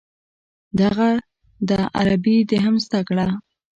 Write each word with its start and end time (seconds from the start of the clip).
دغه 0.79 1.09
ده 1.69 1.79
عربي 1.99 2.37
دې 2.49 2.57
هم 2.65 2.75
زده 2.85 2.99
کړه. 3.07 3.27